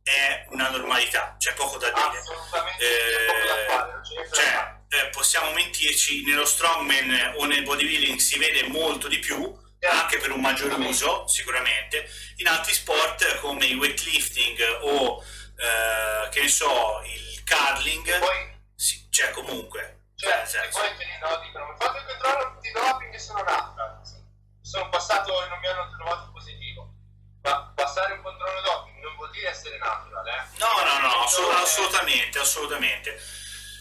è 0.02 0.46
una 0.50 0.70
normalità, 0.70 1.36
c'è 1.38 1.54
poco 1.54 1.78
da 1.78 1.92
dire. 1.92 2.24
Eh, 2.80 4.34
cioè, 4.34 4.76
eh, 4.90 5.10
possiamo 5.10 5.52
mentirci, 5.52 6.24
nello 6.24 6.46
strongman 6.46 7.36
o 7.38 7.46
nel 7.46 7.62
bodybuilding 7.62 8.18
si 8.18 8.40
vede 8.40 8.68
molto 8.70 9.08
di 9.08 9.20
più, 9.20 9.56
anche 9.88 10.18
per 10.18 10.32
un 10.32 10.42
maggior 10.42 10.80
uso, 10.80 11.28
sicuramente. 11.28 12.10
In 12.38 12.48
altri 12.48 12.74
sport 12.74 13.40
come 13.40 13.68
il 13.68 13.78
weightlifting 13.78 14.80
o, 14.82 15.24
eh, 15.58 16.30
che 16.30 16.42
ne 16.42 16.50
so, 16.50 17.04
il 17.06 17.44
curling, 17.46 18.20
sì, 18.76 19.08
c'è 19.12 19.30
comunque. 19.30 19.95
Cioè, 20.16 20.48
cioè, 20.48 20.66
e 20.66 20.70
poi 20.70 20.96
te 20.96 21.06
no, 21.20 21.38
dicono, 21.44 21.66
mi 21.68 21.76
fate 21.78 21.98
il 22.00 22.06
controllo 22.06 22.60
di 22.62 22.72
doping 22.72 23.14
e 23.14 23.20
sono 23.20 23.44
nata. 23.44 24.02
Sono 24.62 24.90
passato 24.90 25.44
e 25.44 25.50
non 25.50 25.60
mi 25.60 25.68
hanno 25.68 25.90
trovato 25.96 26.32
positivo. 26.32 26.90
Ma 27.42 27.74
passare 27.76 28.14
un 28.14 28.22
controllo 28.22 28.62
doping 28.62 29.00
non 29.04 29.16
vuol 29.16 29.30
dire 29.32 29.50
essere 29.50 29.78
natural, 29.78 30.26
eh? 30.28 30.58
No, 30.58 30.68
no, 30.84 31.00
no, 31.00 31.24
assolut- 31.24 31.62
assolutamente, 31.62 32.40
assolutamente. 32.40 33.22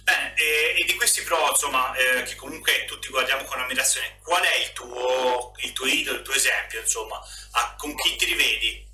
Bene, 0.02 0.34
e, 0.34 0.80
e, 0.80 0.84
di 0.84 0.94
questi 0.96 1.22
pro, 1.22 1.50
insomma, 1.50 1.94
eh, 1.94 2.24
che 2.24 2.34
comunque 2.34 2.84
tutti 2.84 3.08
guardiamo 3.08 3.44
con 3.44 3.60
ammirazione, 3.60 4.18
qual 4.22 4.42
è 4.42 4.56
il 4.56 4.72
tuo, 4.72 5.52
il 5.58 5.72
tuo 5.72 5.86
idolo, 5.86 6.18
il 6.18 6.24
tuo 6.24 6.34
esempio, 6.34 6.80
insomma? 6.80 7.18
A, 7.52 7.74
con 7.76 7.94
chi 7.94 8.16
ti 8.16 8.26
rivedi? 8.26 8.86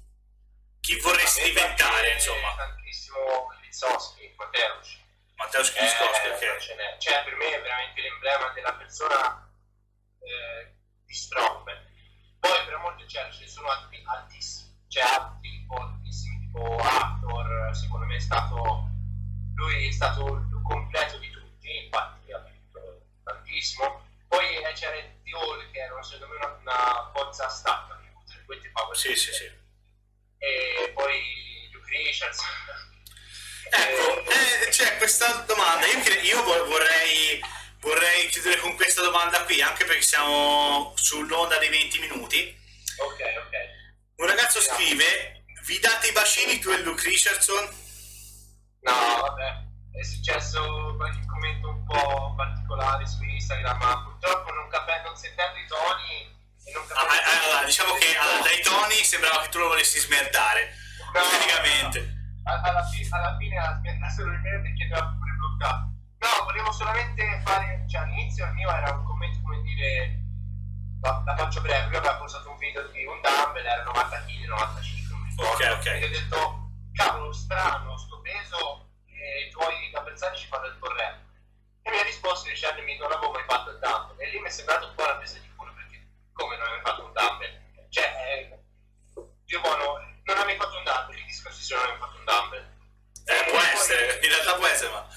Chi 0.80 0.96
vorresti 1.00 1.42
diventare, 1.44 2.12
insomma? 2.12 2.54
Tantissimo 2.54 3.48
Lizzoschi, 3.60 4.32
Mateusz 4.36 4.98
Matteo 5.40 5.64
Schifoschi, 5.64 6.26
eh, 6.26 6.50
okay. 6.50 6.98
cioè 6.98 7.24
per 7.24 7.34
me 7.36 7.46
è 7.46 7.62
veramente 7.62 8.02
l'emblema 8.02 8.50
della 8.50 8.74
persona 8.74 9.50
eh, 10.20 10.76
di 11.06 11.14
Strongman. 11.14 11.78
Poi 12.38 12.64
per 12.66 12.74
amor 12.74 12.94
di 12.96 13.08
cielo 13.08 13.32
ce 13.32 13.40
ne 13.40 13.48
sono 13.48 13.68
altri 13.68 14.02
altissimi, 14.04 14.84
c'è 14.86 15.00
altri 15.00 15.66
altissimi 15.68 16.40
tipo 16.40 16.76
Arthur, 16.76 17.74
secondo 17.74 18.04
me 18.04 18.16
è 18.16 18.20
stato 18.20 18.88
lui 19.54 19.88
è 19.88 19.92
stato 19.92 20.26
il 20.26 20.60
completo 20.62 21.18
di 21.18 21.30
tutti, 21.30 21.84
infatti 21.84 22.32
ha 22.32 22.38
vinto 22.38 23.06
tantissimo. 23.24 24.08
Poi 24.28 24.62
eh, 24.62 24.72
c'era 24.72 24.96
Di 25.22 25.32
Hall 25.32 25.70
che 25.70 25.78
era 25.78 26.02
secondo 26.02 26.34
me 26.34 26.44
una, 26.44 26.56
una 26.60 27.10
forza 27.14 27.48
stacca, 27.48 27.98
tra 27.98 28.36
virgolette 28.36 28.70
power. 28.72 28.96
Sì, 28.96 29.16
sì, 29.16 29.32
sì. 29.32 29.59
Domanda 39.20 39.44
qui, 39.44 39.60
anche 39.60 39.84
perché 39.84 40.02
siamo 40.02 40.94
sull'onda 40.96 41.58
dei 41.58 41.68
20 41.68 41.98
minuti. 41.98 42.56
Ok, 42.96 43.20
ok. 43.44 43.54
Un 44.16 44.26
ragazzo 44.26 44.60
scrive: 44.60 45.44
Vi 45.66 45.78
date 45.78 46.08
i 46.08 46.12
bacini 46.12 46.58
tu 46.58 46.70
e 46.70 46.80
Luke 46.82 47.02
Richardson? 47.04 47.68
No, 48.80 48.92
vabbè, 49.20 49.98
è 49.98 50.02
successo 50.02 50.94
qualche 50.96 51.26
commento 51.26 51.68
un 51.68 51.84
po' 51.84 52.34
particolare 52.34 53.06
su 53.06 53.22
Instagram, 53.22 53.78
ma 53.78 54.02
purtroppo 54.04 54.54
non 54.54 54.68
capendo, 54.68 55.08
non 55.08 55.16
sentendo 55.16 55.58
i 55.58 55.66
toni. 55.68 56.38
Capendo 56.72 56.94
ah, 56.94 57.44
allora, 57.44 57.64
diciamo 57.64 57.92
che 57.94 58.16
allora, 58.16 58.42
dai 58.42 58.62
toni 58.62 59.04
sembrava 59.04 59.42
che 59.42 59.48
tu 59.50 59.58
lo 59.58 59.68
volessi 59.68 59.98
smerdare. 59.98 60.72
No, 61.12 61.20
praticamente 61.28 62.18
alla, 62.44 62.84
fi- 62.84 63.06
alla 63.10 63.36
fine 63.36 63.56
ha 63.58 63.80
smesso 63.80 64.24
di 64.24 64.36
me 64.36 64.60
perché 64.60 64.88
ha 64.94 65.14
pure 65.18 65.32
bloccato. 65.36 65.90
No, 66.20 66.44
volevo 66.44 66.70
solamente 66.72 67.40
fare, 67.44 67.84
cioè 67.88 68.02
all'inizio 68.02 68.44
il 68.46 68.52
mio 68.52 68.70
era 68.70 68.92
un 68.92 69.09
dire, 69.80 70.20
la, 71.00 71.22
la 71.24 71.36
faccio 71.36 71.60
breve, 71.62 71.90
io 71.90 71.98
avevo 71.98 72.18
postato 72.18 72.50
un 72.50 72.58
video 72.58 72.86
di 72.88 73.04
un 73.04 73.18
dumbbell, 73.20 73.64
era 73.64 73.82
90 73.84 74.24
kg, 74.26 74.44
95, 74.44 75.08
non 75.10 75.20
mi 75.22 75.28
ricordo. 75.30 75.52
Ok, 75.52 75.78
ok. 75.78 75.86
E 75.86 76.04
ho 76.04 76.08
detto, 76.08 76.70
cavolo, 76.92 77.32
strano, 77.32 77.96
sto 77.96 78.20
peso 78.20 78.90
e 79.06 79.46
i 79.46 79.50
tuoi 79.50 79.90
avversari 79.94 80.36
ci 80.36 80.46
fanno 80.46 80.66
il 80.66 80.76
corretto. 80.78 81.28
E 81.82 81.90
mi 81.90 81.98
ha 81.98 82.02
risposto 82.02 82.48
dicendomi 82.48 82.96
non 82.98 83.10
avevo 83.10 83.32
mai 83.32 83.44
fatto 83.48 83.70
il 83.70 83.78
dumbbell. 83.80 84.20
E 84.20 84.30
lì 84.30 84.38
mi 84.40 84.48
è 84.48 84.50
sembrato 84.50 84.88
un 84.88 84.94
po' 84.94 85.06
la 85.06 85.16
presa 85.16 85.38
di 85.38 85.50
culo 85.56 85.72
perché 85.72 86.04
come 86.32 86.56
non 86.56 86.66
avevo 86.66 86.84
fatto 86.84 87.04
un 87.04 87.12
dumbbell? 87.12 87.88
Cioè, 87.88 88.04
eh, 88.04 88.60
io 89.46 89.60
buono, 89.60 89.98
non 90.24 90.38
avevi 90.38 90.58
fatto 90.58 90.76
un 90.76 90.84
dumbbell, 90.84 91.16
che 91.16 91.24
discorsi 91.24 91.62
se 91.62 91.74
non 91.74 91.84
avevi 91.84 91.98
fatto 91.98 92.18
un 92.18 92.24
dumbbell? 92.24 92.68
Eh, 93.24 93.50
può 93.50 93.60
essere, 93.60 94.20
in 94.20 94.28
realtà 94.28 94.54
può 94.54 94.66
essere, 94.66 94.90
ma 94.92 95.08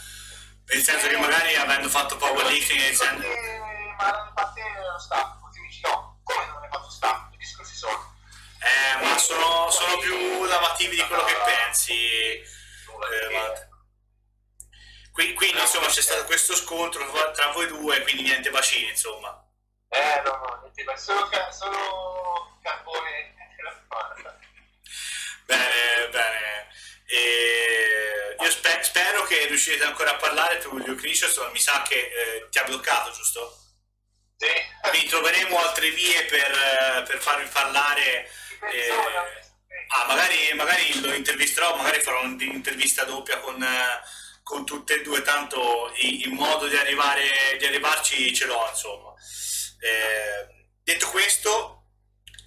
nel 0.66 0.82
senso 0.82 1.08
che 1.08 1.18
magari 1.18 1.56
avendo 1.56 1.90
fatto 1.90 2.16
powerlifting 2.16 2.80
e 2.80 2.88
iniziando... 2.88 3.53
Ma 3.98 4.12
l'hanno 4.12 4.32
fatto 4.36 4.60
lo 4.92 5.00
staff, 5.00 5.40
così 5.42 5.60
mi 5.60 5.68
dici 5.68 5.82
no, 5.82 6.20
come 6.24 6.46
non 6.48 6.64
hai 6.64 6.70
fatto 6.70 6.90
staff? 6.90 7.30
Che 7.32 7.38
discorsi 7.38 7.76
sono? 7.76 8.16
Eh, 8.60 9.04
ma 9.04 9.18
sono, 9.18 9.70
sono 9.70 9.98
più 9.98 10.44
lavativi 10.46 10.96
di 10.96 11.08
quello 11.08 11.24
che 11.24 11.36
pensi. 11.46 11.94
Eh, 11.94 12.46
ma... 13.32 13.52
quindi 15.12 15.60
insomma 15.60 15.88
c'è 15.88 16.02
stato 16.02 16.24
questo 16.26 16.56
scontro 16.56 17.10
tra 17.34 17.52
voi 17.52 17.68
due, 17.68 18.02
quindi 18.04 18.24
niente 18.24 18.50
bacini 18.50 18.90
insomma. 18.90 19.46
Eh 19.90 20.22
no, 20.24 20.32
no, 20.32 20.60
niente 20.62 20.84
bacini, 20.84 21.18
solo, 21.18 21.52
solo 21.52 22.58
carbone 22.62 23.34
Bene, 25.46 26.10
bene. 26.10 26.68
E 27.06 28.36
io 28.40 28.50
spe- 28.50 28.84
spero 28.84 29.24
che 29.24 29.46
riuscirete 29.48 29.84
ancora 29.84 30.12
a 30.12 30.16
parlare 30.16 30.58
tu, 30.60 30.70
Giulio 30.80 30.96
Criscio, 30.96 31.28
mi 31.52 31.60
sa 31.60 31.82
che 31.82 31.96
eh, 31.96 32.50
ti 32.50 32.58
ha 32.60 32.64
bloccato, 32.64 33.12
giusto? 33.12 33.63
Sì. 34.44 34.90
Quindi 34.90 35.08
troveremo 35.08 35.58
altre 35.58 35.90
vie 35.92 36.26
per, 36.26 36.52
eh, 36.52 37.04
per 37.04 37.20
farvi 37.20 37.48
parlare. 37.48 38.30
Eh, 38.72 38.90
ah, 39.96 40.06
magari, 40.06 40.54
magari 40.56 41.00
lo 41.00 41.14
intervisterò, 41.14 41.78
magari 41.78 42.02
farò 42.02 42.24
un'intervista 42.24 43.06
doppia 43.06 43.40
con, 43.40 43.62
eh, 43.64 44.02
con 44.44 44.66
tutte 44.66 44.96
e 44.96 45.02
due, 45.02 45.22
tanto 45.22 45.94
il 45.96 46.32
modo 46.34 46.68
di, 46.68 46.76
arrivare, 46.76 47.56
di 47.58 47.66
arrivarci 47.66 48.36
ce 48.36 48.46
l'ho, 48.46 48.68
insomma. 48.70 49.14
Eh, 49.80 50.68
detto 50.84 51.10
questo, 51.10 51.86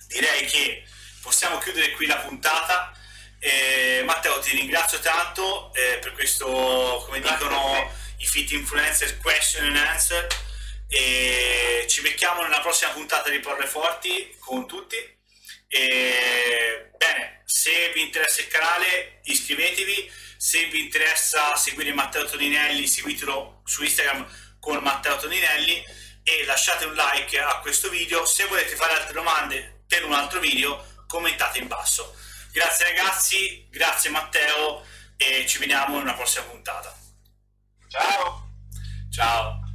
direi 0.08 0.44
che 0.44 0.84
possiamo 1.22 1.56
chiudere 1.58 1.92
qui 1.92 2.06
la 2.06 2.18
puntata. 2.18 2.92
Eh, 3.38 4.02
Matteo, 4.04 4.38
ti 4.40 4.50
ringrazio 4.54 4.98
tanto 5.00 5.72
eh, 5.74 5.98
per 5.98 6.12
questo, 6.12 7.02
come 7.06 7.20
dicono 7.20 7.90
i 8.18 8.26
fit 8.26 8.50
influencer 8.52 9.18
question 9.18 9.64
and 9.64 9.76
answer. 9.76 10.26
E 10.88 11.86
ci 11.88 12.00
becchiamo 12.00 12.42
nella 12.42 12.60
prossima 12.60 12.92
puntata 12.92 13.28
di 13.28 13.40
Porre 13.40 13.66
Forti 13.66 14.36
con 14.38 14.66
tutti. 14.66 14.96
E, 15.68 16.90
bene, 16.96 17.42
se 17.44 17.90
vi 17.92 18.02
interessa 18.02 18.40
il 18.40 18.48
canale, 18.48 19.20
iscrivetevi. 19.24 20.10
Se 20.36 20.66
vi 20.66 20.84
interessa 20.84 21.56
seguire 21.56 21.92
Matteo 21.92 22.24
Toninelli, 22.26 22.86
seguitelo 22.86 23.62
su 23.64 23.82
Instagram 23.82 24.26
con 24.60 24.78
Matteo 24.82 25.16
Toninelli 25.16 25.82
e 26.22 26.44
lasciate 26.44 26.84
un 26.84 26.94
like 26.94 27.38
a 27.38 27.60
questo 27.60 27.88
video. 27.88 28.24
Se 28.26 28.44
volete 28.46 28.76
fare 28.76 28.94
altre 28.94 29.12
domande 29.12 29.84
per 29.86 30.04
un 30.04 30.12
altro 30.12 30.40
video, 30.40 31.04
commentate 31.06 31.58
in 31.58 31.68
basso. 31.68 32.14
Grazie 32.52 32.86
ragazzi, 32.86 33.66
grazie 33.70 34.10
Matteo 34.10 34.84
e 35.16 35.46
ci 35.46 35.58
vediamo 35.58 35.96
in 35.96 36.02
una 36.02 36.14
prossima 36.14 36.44
puntata. 36.44 36.94
Ciao! 37.88 38.50
Ciao! 39.10 39.65